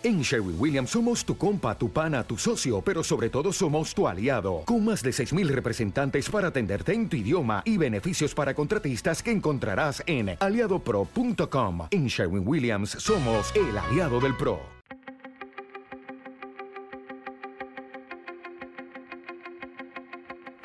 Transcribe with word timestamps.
En 0.00 0.22
Sherwin 0.22 0.54
Williams 0.56 0.90
somos 0.90 1.24
tu 1.24 1.36
compa, 1.36 1.76
tu 1.76 1.90
pana, 1.90 2.22
tu 2.22 2.38
socio, 2.38 2.80
pero 2.80 3.02
sobre 3.02 3.28
todo 3.30 3.52
somos 3.52 3.92
tu 3.92 4.06
aliado, 4.06 4.62
con 4.64 4.84
más 4.84 5.02
de 5.02 5.10
6.000 5.10 5.48
representantes 5.48 6.30
para 6.30 6.48
atenderte 6.48 6.92
en 6.92 7.08
tu 7.08 7.16
idioma 7.16 7.62
y 7.64 7.76
beneficios 7.76 8.32
para 8.32 8.54
contratistas 8.54 9.24
que 9.24 9.32
encontrarás 9.32 10.00
en 10.06 10.36
aliadopro.com. 10.38 11.88
En 11.90 12.06
Sherwin 12.06 12.46
Williams 12.46 12.90
somos 12.90 13.52
el 13.56 13.76
aliado 13.76 14.20
del 14.20 14.36
PRO. 14.36 14.60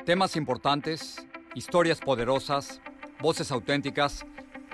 Temas 0.06 0.36
importantes, 0.36 1.26
historias 1.56 1.98
poderosas, 1.98 2.80
voces 3.20 3.50
auténticas. 3.50 4.24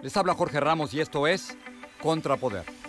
Les 0.02 0.14
habla 0.18 0.34
Jorge 0.34 0.60
Ramos 0.60 0.92
y 0.92 1.00
esto 1.00 1.26
es 1.26 1.56
Contrapoder. 2.02 2.79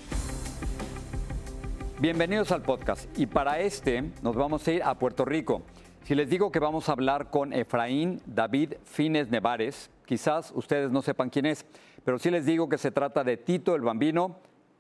Bienvenidos 2.02 2.52
al 2.52 2.64
podcast 2.64 3.16
y 3.16 3.28
para 3.28 3.60
este 3.60 4.02
nos 4.24 4.36
vamos 4.36 4.68
a 4.68 4.72
ir 4.72 4.82
a 4.82 4.98
Puerto 4.98 5.24
Rico. 5.24 5.62
Si 6.04 6.16
les 6.16 6.32
digo 6.32 6.52
que 6.52 6.58
vamos 6.58 6.90
a 6.90 6.94
hablar 6.94 7.30
con 7.30 7.54
Efraín 7.54 8.20
David 8.26 8.74
Fines 8.86 9.30
Nevares, 9.30 9.92
quizás 10.08 10.52
ustedes 10.56 10.90
no 10.90 11.04
sepan 11.04 11.30
quién 11.30 11.46
es, 11.46 11.64
pero 12.04 12.18
si 12.18 12.32
les 12.32 12.44
digo 12.48 12.68
que 12.68 12.80
se 12.80 12.90
trata 12.90 13.24
de 13.24 13.38
Tito 13.38 13.76
el 13.76 13.84
Bambino, 13.84 14.38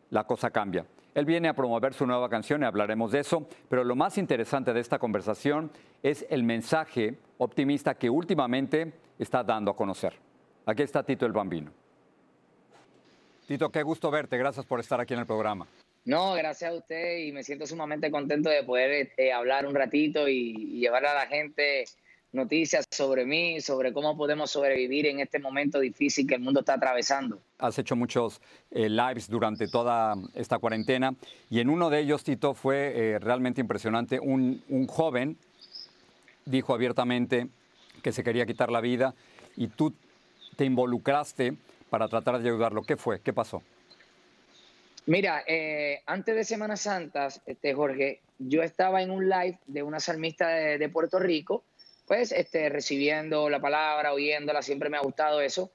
la 0.09 0.23
cosa 0.23 0.49
cambia. 0.49 0.83
Él 1.13 1.25
viene 1.25 1.47
a 1.47 1.53
promover 1.53 1.93
su 1.93 2.07
nueva 2.07 2.27
canción 2.27 2.63
y 2.63 2.65
hablaremos 2.65 3.11
de 3.11 3.19
eso, 3.19 3.47
pero 3.69 3.83
lo 3.83 3.95
más 3.95 4.17
interesante 4.17 4.73
de 4.73 4.79
esta 4.79 4.97
conversación 4.97 5.69
es 6.01 6.25
el 6.27 6.41
mensaje 6.41 7.19
optimista 7.37 7.93
que 7.93 8.09
últimamente 8.09 8.93
está 9.19 9.43
dando 9.43 9.69
a 9.69 9.75
conocer. 9.75 10.15
Aquí 10.65 10.81
está 10.81 11.03
Tito 11.03 11.27
el 11.27 11.33
Bambino. 11.33 11.69
Tito, 13.45 13.69
qué 13.69 13.83
gusto 13.83 14.09
verte, 14.09 14.39
gracias 14.39 14.65
por 14.65 14.79
estar 14.79 14.99
aquí 14.99 15.13
en 15.13 15.19
el 15.19 15.27
programa. 15.27 15.67
No, 16.03 16.33
gracias 16.33 16.71
a 16.71 16.73
usted 16.73 17.19
y 17.19 17.31
me 17.31 17.43
siento 17.43 17.67
sumamente 17.67 18.09
contento 18.09 18.49
de 18.49 18.63
poder 18.63 18.91
este, 18.91 19.31
hablar 19.31 19.67
un 19.67 19.75
ratito 19.75 20.27
y, 20.27 20.79
llevar 20.79 21.05
a 21.05 21.13
la 21.13 21.27
gente 21.27 21.85
noticias 22.31 22.85
sobre 22.89 23.25
mí, 23.25 23.61
sobre 23.61 23.93
cómo 23.93 24.17
podemos 24.17 24.49
sobrevivir 24.49 25.05
en 25.05 25.19
este 25.19 25.37
momento 25.37 25.79
difícil 25.79 26.25
que 26.25 26.35
el 26.35 26.41
mundo 26.41 26.61
está 26.61 26.75
atravesando. 26.75 27.39
Has 27.59 27.77
hecho 27.77 27.95
muchos 27.95 28.41
eh, 28.71 28.89
lives 28.89 29.29
durante 29.29 29.67
toda 29.67 30.15
esta 30.33 30.57
cuarentena 30.57 31.13
y 31.49 31.59
en 31.59 31.69
uno 31.69 31.89
de 31.89 31.99
ellos, 31.99 32.23
Tito, 32.23 32.55
fue 32.55 32.93
eh, 32.95 33.19
realmente 33.19 33.61
impresionante. 33.61 34.19
Un, 34.19 34.63
un 34.69 34.87
joven 34.87 35.37
dijo 36.45 36.73
abiertamente 36.73 37.47
que 38.01 38.11
se 38.11 38.23
quería 38.23 38.47
quitar 38.47 38.71
la 38.71 38.81
vida 38.81 39.13
y 39.55 39.67
tú 39.67 39.93
te 40.55 40.65
involucraste 40.65 41.53
para 41.89 42.07
tratar 42.07 42.41
de 42.41 42.49
ayudarlo. 42.49 42.81
¿Qué 42.83 42.97
fue? 42.97 43.19
¿Qué 43.19 43.33
pasó? 43.33 43.61
Mira, 45.07 45.43
eh, 45.47 46.01
antes 46.05 46.35
de 46.35 46.43
Semana 46.43 46.77
Santa, 46.77 47.27
este, 47.45 47.73
Jorge, 47.73 48.21
yo 48.37 48.61
estaba 48.61 49.01
en 49.01 49.09
un 49.09 49.27
live 49.27 49.57
de 49.65 49.83
una 49.83 49.99
salmista 49.99 50.47
de, 50.49 50.89
Puerto 50.89 51.17
Rico, 51.19 51.63
pues 52.05 52.31
este, 52.31 52.69
recibiendo 52.69 53.49
la 53.49 53.59
palabra, 53.59 54.13
oyéndola, 54.13 54.61
siempre 54.61 54.89
me 54.89 54.97
ha 54.97 55.01
gustado 55.01 55.41
eso. 55.41 55.71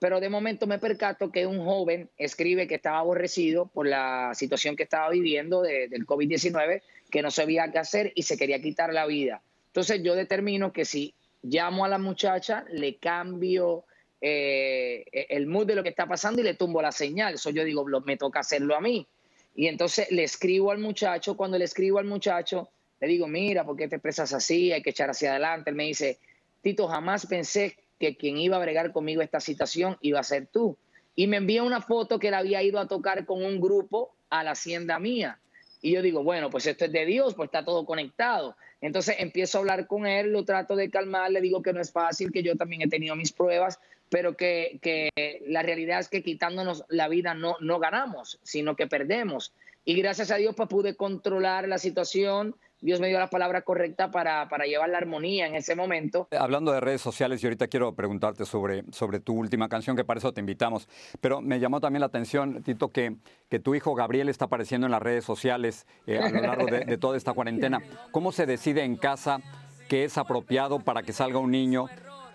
Pero 0.00 0.20
de 0.20 0.28
momento 0.28 0.66
me 0.66 0.78
percato 0.78 1.32
que 1.32 1.46
un 1.46 1.64
joven 1.64 2.08
escribe 2.18 2.68
que 2.68 2.76
estaba 2.76 2.98
aborrecido 2.98 3.66
por 3.66 3.86
la 3.86 4.32
situación 4.34 4.76
que 4.76 4.84
estaba 4.84 5.10
viviendo 5.10 5.62
de, 5.62 5.88
del 5.88 6.06
COVID-19, 6.06 6.82
que 7.10 7.22
no 7.22 7.30
sabía 7.30 7.70
qué 7.72 7.78
hacer 7.78 8.12
y 8.14 8.22
se 8.22 8.36
quería 8.36 8.60
quitar 8.60 8.92
la 8.92 9.06
vida. 9.06 9.42
Entonces 9.68 10.02
yo 10.02 10.14
determino 10.14 10.72
que 10.72 10.84
si 10.84 11.14
llamo 11.42 11.84
a 11.84 11.88
la 11.88 11.98
muchacha, 11.98 12.64
le 12.70 12.96
cambio 12.96 13.84
eh, 14.20 15.04
el 15.12 15.46
mood 15.46 15.66
de 15.66 15.74
lo 15.74 15.82
que 15.82 15.88
está 15.90 16.06
pasando 16.06 16.40
y 16.40 16.44
le 16.44 16.54
tumbo 16.54 16.82
la 16.82 16.92
señal. 16.92 17.34
Eso 17.34 17.50
yo 17.50 17.64
digo, 17.64 17.84
me 18.04 18.16
toca 18.16 18.40
hacerlo 18.40 18.76
a 18.76 18.80
mí. 18.80 19.06
Y 19.54 19.66
entonces 19.66 20.10
le 20.10 20.24
escribo 20.24 20.70
al 20.70 20.78
muchacho, 20.78 21.36
cuando 21.36 21.58
le 21.58 21.64
escribo 21.64 21.98
al 21.98 22.04
muchacho, 22.04 22.70
le 23.00 23.08
digo, 23.08 23.26
mira, 23.26 23.64
¿por 23.64 23.76
qué 23.76 23.88
te 23.88 23.96
expresas 23.96 24.32
así? 24.32 24.72
Hay 24.72 24.82
que 24.82 24.90
echar 24.90 25.10
hacia 25.10 25.30
adelante. 25.30 25.70
Él 25.70 25.76
me 25.76 25.84
dice, 25.84 26.18
Tito, 26.62 26.88
jamás 26.88 27.26
pensé 27.26 27.76
que 27.98 28.16
quien 28.16 28.38
iba 28.38 28.56
a 28.56 28.60
bregar 28.60 28.92
conmigo 28.92 29.22
esta 29.22 29.40
situación 29.40 29.96
iba 30.00 30.20
a 30.20 30.24
ser 30.24 30.46
tú. 30.46 30.76
Y 31.14 31.26
me 31.26 31.38
envía 31.38 31.62
una 31.62 31.80
foto 31.80 32.18
que 32.18 32.28
él 32.28 32.34
había 32.34 32.62
ido 32.62 32.78
a 32.78 32.86
tocar 32.86 33.24
con 33.26 33.44
un 33.44 33.60
grupo 33.60 34.14
a 34.30 34.44
la 34.44 34.52
hacienda 34.52 34.98
mía. 34.98 35.40
Y 35.80 35.92
yo 35.92 36.02
digo, 36.02 36.22
bueno, 36.22 36.50
pues 36.50 36.66
esto 36.66 36.86
es 36.86 36.92
de 36.92 37.06
Dios, 37.06 37.34
pues 37.34 37.48
está 37.48 37.64
todo 37.64 37.84
conectado. 37.84 38.56
Entonces 38.80 39.16
empiezo 39.18 39.58
a 39.58 39.60
hablar 39.60 39.86
con 39.86 40.06
él, 40.06 40.32
lo 40.32 40.44
trato 40.44 40.76
de 40.76 40.90
calmar, 40.90 41.30
le 41.30 41.40
digo 41.40 41.62
que 41.62 41.72
no 41.72 41.80
es 41.80 41.92
fácil, 41.92 42.32
que 42.32 42.42
yo 42.42 42.56
también 42.56 42.82
he 42.82 42.88
tenido 42.88 43.14
mis 43.16 43.32
pruebas, 43.32 43.78
pero 44.08 44.36
que, 44.36 44.78
que, 44.82 45.10
la 45.46 45.62
realidad 45.62 46.00
es 46.00 46.08
que 46.08 46.22
quitándonos 46.22 46.84
la 46.88 47.08
vida 47.08 47.34
no, 47.34 47.56
no 47.60 47.78
ganamos, 47.78 48.38
sino 48.42 48.76
que 48.76 48.86
perdemos. 48.86 49.52
Y 49.84 49.94
gracias 49.94 50.30
a 50.30 50.36
Dios 50.36 50.54
pues 50.56 50.68
pude 50.68 50.96
controlar 50.96 51.68
la 51.68 51.78
situación, 51.78 52.56
Dios 52.80 53.00
me 53.00 53.08
dio 53.08 53.18
la 53.18 53.28
palabra 53.28 53.62
correcta 53.62 54.10
para, 54.10 54.48
para, 54.48 54.66
llevar 54.66 54.88
la 54.88 54.98
armonía 54.98 55.46
en 55.46 55.54
ese 55.54 55.74
momento. 55.74 56.28
Hablando 56.38 56.72
de 56.72 56.80
redes 56.80 57.00
sociales, 57.00 57.40
yo 57.40 57.48
ahorita 57.48 57.66
quiero 57.66 57.94
preguntarte 57.94 58.44
sobre, 58.44 58.84
sobre 58.92 59.20
tu 59.20 59.34
última 59.34 59.68
canción, 59.68 59.96
que 59.96 60.04
para 60.04 60.18
eso 60.18 60.32
te 60.32 60.40
invitamos. 60.40 60.88
Pero 61.20 61.40
me 61.40 61.58
llamó 61.58 61.80
también 61.80 62.00
la 62.00 62.06
atención, 62.06 62.62
Tito, 62.62 62.90
que, 62.90 63.16
que 63.48 63.58
tu 63.58 63.74
hijo 63.74 63.94
Gabriel 63.94 64.28
está 64.28 64.44
apareciendo 64.44 64.86
en 64.86 64.92
las 64.92 65.02
redes 65.02 65.24
sociales 65.24 65.86
eh, 66.06 66.18
a 66.18 66.28
lo 66.28 66.40
largo 66.40 66.66
de, 66.66 66.84
de 66.84 66.98
toda 66.98 67.16
esta 67.16 67.32
cuarentena. 67.32 67.82
¿Cómo 68.12 68.32
se 68.32 68.46
decide 68.46 68.84
en 68.84 68.96
casa 68.96 69.40
qué 69.88 70.04
es 70.04 70.16
apropiado 70.18 70.78
para 70.78 71.02
que 71.02 71.12
salga 71.12 71.38
un 71.38 71.50
niño 71.50 71.86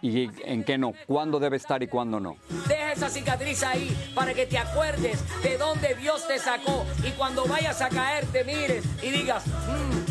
y 0.03 0.29
en 0.43 0.65
qué 0.65 0.77
no, 0.77 0.93
cuándo 1.07 1.39
debe 1.39 1.55
estar 1.55 1.81
y 1.81 1.87
cuándo 1.87 2.19
no. 2.19 2.35
Deja 2.67 2.91
esa 2.91 3.09
cicatriz 3.09 3.63
ahí 3.63 3.95
para 4.13 4.33
que 4.33 4.45
te 4.45 4.57
acuerdes 4.57 5.23
de 5.41 5.57
dónde 5.57 5.95
Dios 5.95 6.27
te 6.27 6.37
sacó 6.39 6.85
y 7.07 7.11
cuando 7.11 7.45
vayas 7.45 7.81
a 7.81 7.87
caer 7.87 8.25
te 8.25 8.43
mires 8.43 8.83
y 9.01 9.11
digas, 9.11 9.47
mmm, 9.47 10.02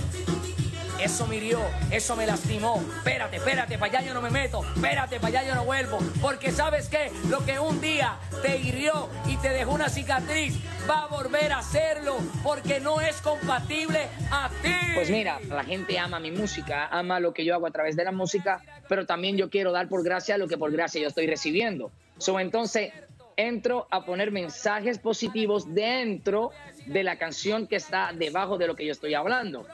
eso 1.03 1.27
me 1.27 1.37
hirió, 1.37 1.61
eso 1.91 2.17
me 2.17 2.27
lastimó. 2.27 2.83
Espérate, 2.97 3.37
espérate, 3.37 3.79
para 3.79 3.99
allá 3.99 4.09
yo 4.09 4.15
no 4.15 4.23
me 4.23 4.31
meto. 4.31 4.65
Espérate, 4.75 5.19
para 5.21 5.41
allá 5.41 5.49
yo 5.49 5.55
no 5.55 5.65
vuelvo. 5.65 5.99
Porque 6.21 6.51
sabes 6.53 6.89
qué, 6.89 7.11
lo 7.29 7.45
que 7.45 7.59
un 7.59 7.81
día 7.81 8.19
te 8.43 8.59
hirió 8.59 9.09
y 9.27 9.37
te 9.37 9.51
dejó 9.51 9.73
una 9.73 9.89
cicatriz, 9.89 10.59
va 10.89 11.05
a 11.05 11.07
volver 11.07 11.53
a 11.53 11.59
hacerlo 11.59 12.17
porque 12.43 12.81
no 12.81 13.01
es 13.01 13.21
compatible 13.21 14.09
a 14.31 14.49
ti. 14.63 14.73
Pues 14.95 15.11
mira, 15.11 15.41
la 15.49 15.65
gente 15.65 15.99
ama 15.99 16.21
mi 16.21 16.31
música, 16.31 16.89
ama 16.89 17.21
lo 17.21 17.33
que 17.33 17.45
yo 17.45 17.55
hago 17.55 17.67
a 17.67 17.71
través 17.71 17.97
de 17.97 18.05
la 18.05 18.13
música, 18.13 18.63
pero 18.89 19.07
también 19.07 19.37
yo 19.37 19.51
quiero 19.51 19.73
dar 19.73 19.89
por 19.89 20.05
gracia 20.05 20.39
lo 20.39 20.49
que 20.49 20.59
por 20.59 20.71
gracia 20.71 21.01
yo 21.01 21.09
estoy 21.09 21.27
recibiendo. 21.27 21.91
So, 22.19 22.39
entonces, 22.39 22.93
entro 23.37 23.87
a 23.91 24.05
poner 24.05 24.31
mensajes 24.31 24.99
positivos 24.99 25.75
dentro 25.75 26.51
de 26.87 27.03
la 27.03 27.17
canción 27.17 27.67
que 27.67 27.77
está 27.77 28.13
debajo 28.13 28.59
de 28.59 28.67
lo 28.67 28.77
que 28.77 28.87
yo 28.87 28.93
estoy 28.93 29.15
hablando. 29.15 29.67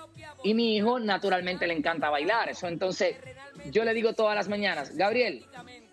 Y 0.43 0.55
mi 0.55 0.76
hijo 0.76 0.99
naturalmente 1.00 1.67
le 1.67 1.75
encanta 1.75 2.11
bailar. 2.11 2.49
Eso 2.49 2.69
entonces 2.69 3.17
yo 3.70 3.85
le 3.85 3.94
digo 3.94 4.12
todas 4.12 4.35
las 4.35 4.49
mañanas, 4.49 4.96
Gabriel, 4.96 5.44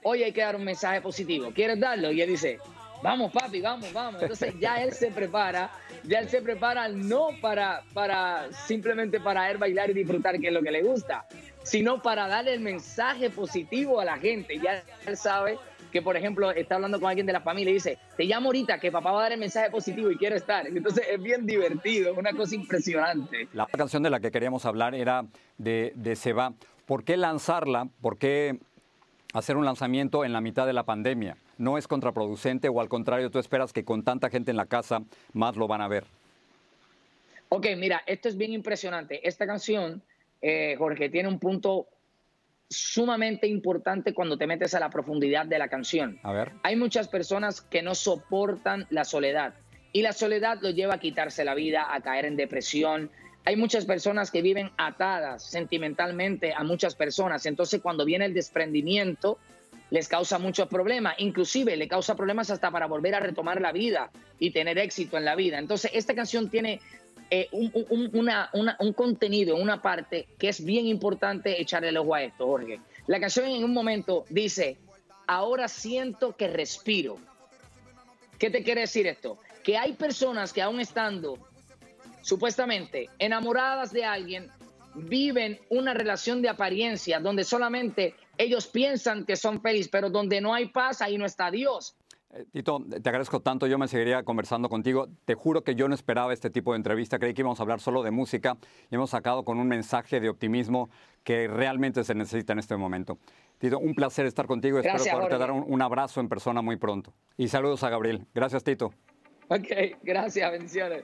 hoy 0.04 0.24
hay 0.24 0.32
que 0.32 0.42
dar 0.42 0.56
un 0.56 0.64
mensaje 0.64 1.02
positivo. 1.02 1.52
¿Quieres 1.54 1.80
darlo? 1.80 2.12
Y 2.12 2.22
él 2.22 2.30
dice, 2.30 2.60
vamos 3.02 3.32
papi, 3.32 3.62
vamos, 3.62 3.92
vamos. 3.92 4.22
Entonces 4.22 4.54
ya 4.60 4.82
él 4.84 4.94
se 4.94 5.12
prepara, 5.12 5.72
ya 6.04 6.20
él 6.20 6.30
se 6.30 6.42
prepara 6.42 6.88
no 6.88 7.30
para, 7.42 7.84
para 7.94 8.52
simplemente 8.68 9.20
para 9.20 9.50
él 9.50 9.58
bailar 9.58 9.90
y 9.90 9.94
disfrutar, 9.94 10.40
que 10.40 10.48
es 10.48 10.54
lo 10.54 10.62
que 10.62 10.72
le 10.72 10.84
gusta, 10.84 11.26
sino 11.64 12.02
para 12.02 12.28
darle 12.28 12.54
el 12.54 12.60
mensaje 12.60 13.30
positivo 13.30 14.00
a 14.00 14.06
la 14.06 14.18
gente. 14.18 14.60
Ya 14.60 14.84
él 15.06 15.18
sabe 15.18 15.58
que, 15.96 16.02
por 16.02 16.18
ejemplo, 16.18 16.52
está 16.52 16.76
hablando 16.76 17.00
con 17.00 17.08
alguien 17.08 17.26
de 17.26 17.32
la 17.32 17.40
familia 17.40 17.72
y 17.72 17.76
dice, 17.76 17.98
te 18.18 18.26
llamo 18.26 18.50
ahorita 18.50 18.82
que 18.82 18.92
papá 18.92 19.14
va 19.14 19.20
a 19.20 19.24
dar 19.24 19.32
el 19.32 19.40
mensaje 19.40 19.72
positivo 19.72 20.12
y 20.12 20.18
quiero 20.18 20.36
estar. 20.36 20.68
Entonces 20.68 21.06
es 21.10 21.22
bien 21.24 21.46
divertido, 21.46 22.12
es 22.12 22.18
una 22.18 22.34
cosa 22.34 22.54
impresionante. 22.54 23.48
La 23.54 23.66
canción 23.68 24.04
de 24.04 24.10
la 24.10 24.20
que 24.20 24.30
queríamos 24.30 24.66
hablar 24.66 24.94
era 24.94 25.24
de, 25.58 25.94
de 25.96 26.18
Seba. 26.18 26.52
¿Por 26.86 27.06
qué 27.06 27.16
lanzarla? 27.16 27.88
¿Por 28.02 28.18
qué 28.18 28.60
hacer 29.32 29.56
un 29.56 29.64
lanzamiento 29.64 30.26
en 30.26 30.34
la 30.34 30.42
mitad 30.42 30.66
de 30.68 30.74
la 30.74 30.84
pandemia? 30.84 31.38
¿No 31.58 31.78
es 31.78 31.88
contraproducente 31.88 32.68
o 32.68 32.82
al 32.82 32.90
contrario, 32.90 33.32
tú 33.32 33.40
esperas 33.40 33.72
que 33.72 33.86
con 33.86 34.04
tanta 34.04 34.30
gente 34.30 34.52
en 34.52 34.58
la 34.58 34.66
casa 34.66 35.02
más 35.32 35.56
lo 35.56 35.66
van 35.70 35.80
a 35.80 35.88
ver? 35.88 36.04
Ok, 37.48 37.68
mira, 37.78 38.02
esto 38.06 38.28
es 38.28 38.36
bien 38.36 38.52
impresionante. 38.52 39.26
Esta 39.26 39.48
canción, 39.48 40.02
eh, 40.42 40.76
Jorge, 40.78 41.08
tiene 41.08 41.30
un 41.30 41.40
punto 41.40 41.88
sumamente 42.70 43.48
importante 43.48 44.14
cuando 44.14 44.38
te 44.38 44.48
metes 44.48 44.74
a 44.74 44.80
la 44.80 44.90
profundidad 44.90 45.46
de 45.46 45.60
la 45.60 45.68
canción. 45.68 46.20
A 46.24 46.34
ver. 46.34 46.52
Hay 46.64 46.76
muchas 46.76 47.08
personas 47.08 47.62
que 47.62 47.82
no 47.82 47.96
soportan 47.96 48.88
la 48.90 49.04
soledad 49.04 49.54
y 49.96 50.02
la 50.02 50.12
soledad 50.12 50.58
lo 50.62 50.72
lleva 50.72 50.96
a 50.96 51.00
quitarse 51.00 51.46
la 51.46 51.56
vida, 51.56 51.94
a 51.94 52.02
caer 52.02 52.26
en 52.26 52.36
depresión. 52.36 53.12
Hay 53.46 53.56
muchas 53.56 53.86
personas 53.86 54.30
que 54.30 54.42
viven 54.42 54.72
atadas 54.78 55.50
sentimentalmente 55.50 56.54
a 56.54 56.66
muchas 56.66 56.96
personas. 56.96 57.46
Entonces, 57.46 57.80
cuando 57.82 58.04
viene 58.04 58.26
el 58.26 58.34
desprendimiento, 58.34 59.40
les 59.92 60.10
causa 60.10 60.38
muchos 60.38 60.68
problemas. 60.68 61.16
Inclusive 61.20 61.78
le 61.78 61.88
causa 61.88 62.16
problemas 62.16 62.50
hasta 62.50 62.72
para 62.72 62.88
volver 62.88 63.16
a 63.16 63.22
retomar 63.22 63.62
la 63.62 63.72
vida 63.72 64.12
y 64.38 64.52
tener 64.52 64.78
éxito 64.80 65.18
en 65.18 65.24
la 65.24 65.36
vida. 65.36 65.60
Entonces, 65.60 65.92
esta 65.94 66.14
canción 66.14 66.50
tiene 66.50 66.82
eh, 67.30 67.48
un, 67.52 67.72
un, 67.90 68.10
una, 68.14 68.50
una, 68.54 68.78
un 68.80 68.94
contenido, 68.94 69.56
una 69.56 69.82
parte 69.82 70.28
que 70.38 70.50
es 70.50 70.64
bien 70.64 70.86
importante 70.86 71.60
echarle 71.60 71.90
el 71.90 71.98
ojo 71.98 72.16
a 72.16 72.24
esto, 72.24 72.46
Jorge. 72.46 72.80
La 73.08 73.20
canción 73.20 73.48
en 73.48 73.64
un 73.64 73.74
momento 73.74 74.26
dice, 74.30 74.78
ahora 75.28 75.68
siento 75.68 76.36
que 76.36 76.48
respiro. 76.48 77.18
¿Qué 78.38 78.50
te 78.50 78.64
quiere 78.64 78.82
decir 78.82 79.08
esto? 79.08 79.38
Que 79.64 79.78
hay 79.78 79.94
personas 79.94 80.54
que 80.54 80.62
aún 80.62 80.80
estando 80.80 81.38
supuestamente 82.22 83.10
enamoradas 83.20 83.92
de 83.92 84.04
alguien, 84.04 84.52
viven 84.96 85.60
una 85.70 85.94
relación 85.94 86.42
de 86.42 86.50
apariencia 86.50 87.20
donde 87.20 87.44
solamente 87.44 88.16
ellos 88.38 88.68
piensan 88.68 89.26
que 89.26 89.36
son 89.36 89.62
felices, 89.62 89.90
pero 89.92 90.10
donde 90.10 90.42
no 90.42 90.54
hay 90.54 90.68
paz, 90.68 91.02
ahí 91.02 91.18
no 91.18 91.26
está 91.26 91.52
Dios. 91.52 91.96
Eh, 92.36 92.46
Tito, 92.52 92.84
te 93.02 93.10
agradezco 93.10 93.40
tanto, 93.40 93.66
yo 93.68 93.78
me 93.78 93.88
seguiría 93.88 94.24
conversando 94.24 94.68
contigo. 94.70 95.08
Te 95.26 95.36
juro 95.36 95.64
que 95.64 95.76
yo 95.76 95.88
no 95.88 95.96
esperaba 95.96 96.34
este 96.34 96.50
tipo 96.50 96.74
de 96.74 96.78
entrevista, 96.78 97.18
creí 97.18 97.34
que 97.34 97.42
íbamos 97.42 97.60
a 97.60 97.64
hablar 97.64 97.80
solo 97.80 98.04
de 98.04 98.12
música 98.12 98.58
y 98.92 98.96
hemos 98.96 99.10
sacado 99.12 99.44
con 99.44 99.58
un 99.60 99.68
mensaje 99.68 100.20
de 100.20 100.30
optimismo 100.30 100.90
que 101.24 101.48
realmente 101.48 102.04
se 102.04 102.14
necesita 102.14 102.54
en 102.54 102.60
este 102.60 102.76
momento. 102.78 103.18
Tito, 103.58 103.80
un 103.80 103.96
placer 103.96 104.26
estar 104.26 104.48
contigo, 104.48 104.78
Gracias, 104.78 105.02
espero 105.08 105.18
poderte 105.20 105.36
Jorge. 105.38 105.52
dar 105.54 105.64
un, 105.66 105.74
un 105.74 105.82
abrazo 105.82 106.20
en 106.20 106.28
persona 106.30 106.62
muy 106.62 106.76
pronto. 106.76 107.14
Y 107.38 107.48
saludos 107.48 107.84
a 107.84 107.90
Gabriel. 107.90 108.26
Gracias, 108.34 108.64
Tito. 108.64 108.94
Ok, 109.48 109.68
gracias, 110.04 110.52
bendiciones. 110.52 111.04